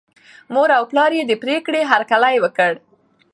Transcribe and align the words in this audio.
مور 0.53 0.69
او 0.77 0.83
پلار 0.91 1.11
یې 1.17 1.23
د 1.27 1.33
پرېکړې 1.43 1.81
هرکلی 1.91 2.35
وکړ. 2.41 2.71